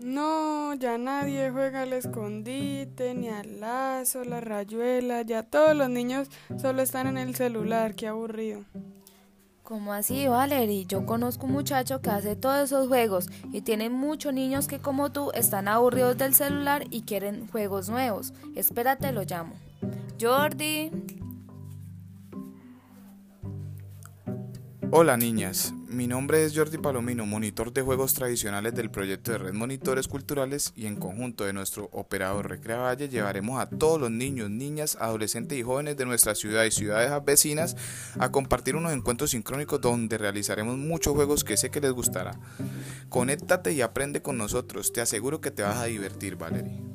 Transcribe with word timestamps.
No, 0.00 0.74
ya 0.74 0.98
nadie 0.98 1.50
juega 1.50 1.82
al 1.82 1.92
escondite, 1.92 3.14
ni 3.14 3.28
al 3.28 3.60
lazo, 3.60 4.22
la 4.24 4.40
rayuela, 4.40 5.22
ya 5.22 5.42
todos 5.42 5.74
los 5.74 5.88
niños 5.88 6.28
solo 6.56 6.82
están 6.82 7.06
en 7.06 7.18
el 7.18 7.34
celular, 7.34 7.94
qué 7.94 8.08
aburrido. 8.08 8.64
¿Cómo 9.64 9.94
así, 9.94 10.26
Valerie? 10.26 10.84
Yo 10.84 11.06
conozco 11.06 11.46
un 11.46 11.52
muchacho 11.52 12.02
que 12.02 12.10
hace 12.10 12.36
todos 12.36 12.64
esos 12.64 12.86
juegos 12.86 13.28
y 13.50 13.62
tiene 13.62 13.88
muchos 13.88 14.34
niños 14.34 14.68
que 14.68 14.78
como 14.78 15.10
tú 15.10 15.30
están 15.32 15.68
aburridos 15.68 16.18
del 16.18 16.34
celular 16.34 16.84
y 16.90 17.00
quieren 17.00 17.48
juegos 17.48 17.88
nuevos. 17.88 18.34
Espérate, 18.54 19.10
lo 19.10 19.22
llamo. 19.22 19.54
Jordi. 20.20 20.90
Hola 24.90 25.16
niñas, 25.16 25.72
mi 25.94 26.08
nombre 26.08 26.44
es 26.44 26.56
Jordi 26.56 26.78
Palomino, 26.78 27.24
monitor 27.24 27.72
de 27.72 27.82
juegos 27.82 28.14
tradicionales 28.14 28.74
del 28.74 28.90
proyecto 28.90 29.30
de 29.30 29.38
Red 29.38 29.52
Monitores 29.52 30.08
Culturales 30.08 30.72
y 30.74 30.86
en 30.86 30.96
conjunto 30.96 31.44
de 31.44 31.52
nuestro 31.52 31.88
operador 31.92 32.48
Recrea 32.48 32.78
Valle 32.78 33.08
llevaremos 33.08 33.60
a 33.60 33.68
todos 33.68 34.00
los 34.00 34.10
niños, 34.10 34.50
niñas, 34.50 34.96
adolescentes 35.00 35.56
y 35.56 35.62
jóvenes 35.62 35.96
de 35.96 36.04
nuestra 36.04 36.34
ciudad 36.34 36.64
y 36.64 36.72
ciudades 36.72 37.12
vecinas 37.24 37.76
a 38.18 38.32
compartir 38.32 38.74
unos 38.74 38.92
encuentros 38.92 39.30
sincrónicos 39.30 39.80
donde 39.80 40.18
realizaremos 40.18 40.76
muchos 40.76 41.14
juegos 41.14 41.44
que 41.44 41.56
sé 41.56 41.70
que 41.70 41.80
les 41.80 41.92
gustará. 41.92 42.40
Conéctate 43.08 43.72
y 43.72 43.80
aprende 43.80 44.20
con 44.20 44.36
nosotros, 44.36 44.92
te 44.92 45.00
aseguro 45.00 45.40
que 45.40 45.52
te 45.52 45.62
vas 45.62 45.76
a 45.76 45.84
divertir, 45.84 46.36
Valerie. 46.36 46.93